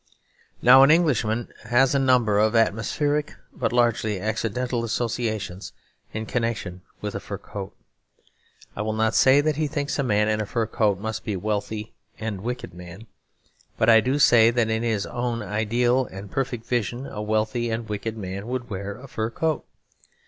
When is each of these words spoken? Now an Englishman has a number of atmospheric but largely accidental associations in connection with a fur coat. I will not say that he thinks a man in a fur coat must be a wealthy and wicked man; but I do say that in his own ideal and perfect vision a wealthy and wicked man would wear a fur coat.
Now 0.63 0.81
an 0.81 0.89
Englishman 0.89 1.53
has 1.65 1.93
a 1.93 1.99
number 1.99 2.39
of 2.39 2.55
atmospheric 2.55 3.35
but 3.53 3.71
largely 3.71 4.19
accidental 4.19 4.83
associations 4.83 5.73
in 6.11 6.25
connection 6.25 6.81
with 7.01 7.13
a 7.13 7.19
fur 7.19 7.37
coat. 7.37 7.75
I 8.75 8.81
will 8.81 8.93
not 8.93 9.13
say 9.13 9.41
that 9.41 9.57
he 9.57 9.67
thinks 9.67 9.99
a 9.99 10.03
man 10.03 10.27
in 10.27 10.41
a 10.41 10.47
fur 10.47 10.65
coat 10.65 10.97
must 10.97 11.23
be 11.23 11.33
a 11.33 11.37
wealthy 11.37 11.93
and 12.19 12.41
wicked 12.41 12.73
man; 12.73 13.05
but 13.77 13.89
I 13.89 14.01
do 14.01 14.17
say 14.17 14.49
that 14.49 14.71
in 14.71 14.81
his 14.81 15.05
own 15.05 15.43
ideal 15.43 16.07
and 16.07 16.31
perfect 16.31 16.65
vision 16.65 17.05
a 17.05 17.21
wealthy 17.21 17.69
and 17.69 17.87
wicked 17.87 18.17
man 18.17 18.47
would 18.47 18.71
wear 18.71 18.97
a 18.97 19.07
fur 19.07 19.29
coat. 19.29 19.65